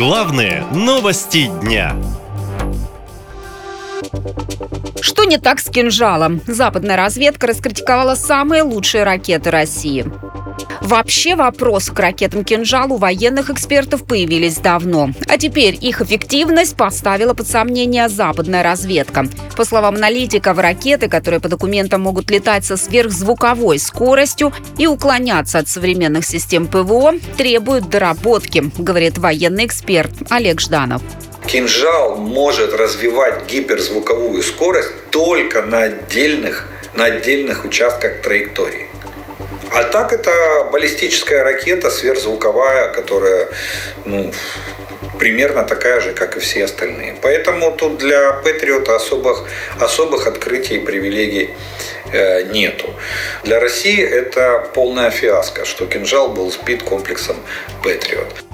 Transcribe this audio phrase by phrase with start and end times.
[0.00, 1.94] Главные новости дня.
[5.02, 6.40] Что не так с кинжалом?
[6.46, 10.06] Западная разведка раскритиковала самые лучшие ракеты России.
[10.80, 15.10] Вообще вопрос к ракетам «Кинжал» у военных экспертов появились давно.
[15.28, 19.26] А теперь их эффективность поставила под сомнение западная разведка.
[19.56, 25.68] По словам аналитиков, ракеты, которые по документам могут летать со сверхзвуковой скоростью и уклоняться от
[25.68, 31.02] современных систем ПВО, требуют доработки, говорит военный эксперт Олег Жданов.
[31.46, 38.89] Кинжал может развивать гиперзвуковую скорость только на отдельных, на отдельных участках траектории.
[39.72, 43.48] А так это баллистическая ракета сверхзвуковая, которая
[44.04, 44.32] ну,
[45.18, 47.16] примерно такая же, как и все остальные.
[47.22, 49.44] Поэтому тут для Патриота особых,
[49.78, 51.50] особых открытий и привилегий
[52.12, 52.92] э, нету.
[53.44, 57.36] Для России это полная фиаско, что кинжал был сбит комплексом
[57.84, 58.49] Патриот.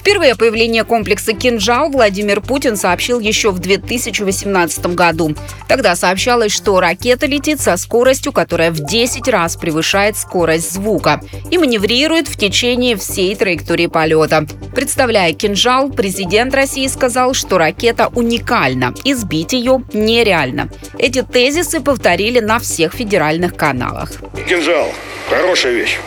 [0.00, 5.36] Впервые о появлении комплекса «Кинжал» Владимир Путин сообщил еще в 2018 году.
[5.68, 11.58] Тогда сообщалось, что ракета летит со скоростью, которая в 10 раз превышает скорость звука и
[11.58, 14.46] маневрирует в течение всей траектории полета.
[14.74, 20.70] Представляя «Кинжал», президент России сказал, что ракета уникальна и сбить ее нереально.
[20.98, 24.12] Эти тезисы повторили на всех федеральных каналах.
[24.48, 24.88] «Кинжал»–
[25.28, 25.98] хорошая вещь,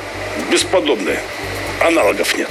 [0.51, 1.19] бесподобная.
[1.79, 2.49] Аналогов нет.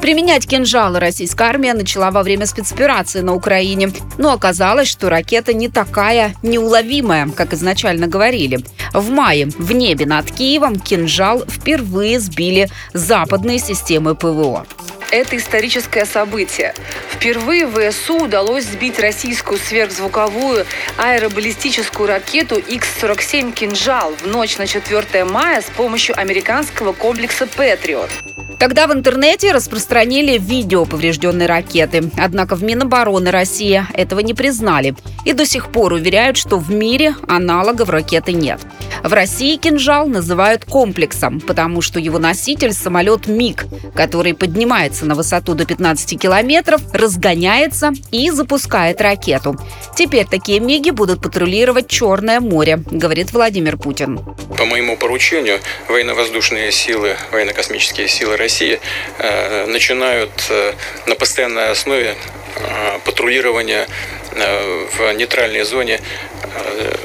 [0.00, 3.90] Применять кинжалы российская армия начала во время спецоперации на Украине.
[4.18, 8.60] Но оказалось, что ракета не такая неуловимая, как изначально говорили.
[8.92, 14.66] В мае в небе над Киевом кинжал впервые сбили западные системы ПВО.
[15.10, 16.74] Это историческое событие.
[17.10, 20.66] Впервые ВСУ удалось сбить российскую сверхзвуковую
[20.98, 28.10] аэробаллистическую ракету X-47 «Кинжал» в ночь на 4 мая с помощью американского комплекса «Патриот».
[28.58, 32.10] Тогда в интернете распространили видео поврежденной ракеты.
[32.16, 34.94] Однако в Минобороны России этого не признали.
[35.24, 38.60] И до сих пор уверяют, что в мире аналогов ракеты нет.
[39.06, 45.54] В России «Кинжал» называют комплексом, потому что его носитель– самолет МиГ, который поднимается на высоту
[45.54, 49.54] до 15 километров, разгоняется и запускает ракету.
[49.94, 54.18] Теперь такие МиГи будут патрулировать Черное море, говорит Владимир Путин.
[54.58, 58.80] По моему поручению военно-воздушные силы, военно-космические силы России
[59.20, 60.72] э, начинают э,
[61.06, 62.16] на постоянной основе
[62.56, 63.86] э, патрулирование
[64.32, 66.00] э, в нейтральной зоне
[66.42, 66.96] э,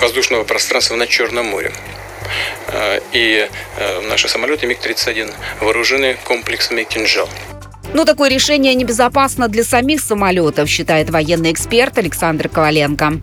[0.00, 1.72] воздушного пространства над Черным морем.
[2.68, 7.28] Э, и э, наши самолеты МиГ-31 вооружены комплексами «Кинжал».
[7.94, 13.14] Но такое решение небезопасно для самих самолетов, считает военный эксперт Александр Коваленко.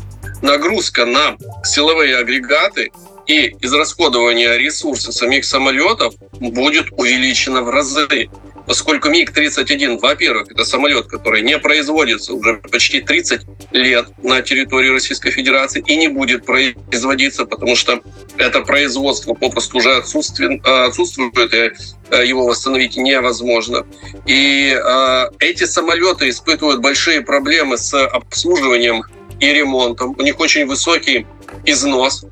[0.41, 2.91] Нагрузка на силовые агрегаты
[3.27, 8.29] и израсходование ресурсов самих самолетов будет увеличена в разы
[8.65, 15.31] поскольку МиГ-31, во-первых, это самолет, который не производится уже почти 30 лет на территории Российской
[15.31, 18.01] Федерации и не будет производиться, потому что
[18.37, 21.71] это производство попросту уже отсутствует, отсутствует и
[22.11, 23.85] э, его восстановить невозможно.
[24.25, 29.03] И э, эти самолеты испытывают большие проблемы с обслуживанием
[29.39, 30.15] и ремонтом.
[30.17, 31.25] У них очень высокий
[31.65, 32.25] износ.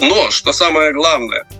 [0.00, 1.46] Но, что самое главное–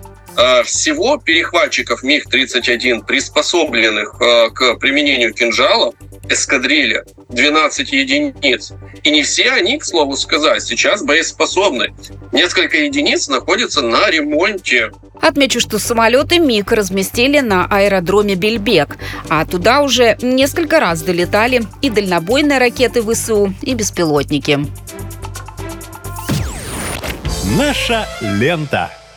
[0.63, 5.93] всего перехватчиков МиГ-31, приспособленных э, к применению кинжала,
[6.29, 8.73] эскадрилья 12 единиц.
[9.03, 11.93] И не все они, к слову сказать, сейчас боеспособны.
[12.31, 14.91] Несколько единиц находятся на ремонте.
[15.21, 18.97] Отмечу, что самолеты МиГ разместили на аэродроме Бельбек,
[19.29, 24.59] а туда уже несколько раз долетали и дальнобойные ракеты ВСУ, и беспилотники.
[27.57, 28.89] Наша лента.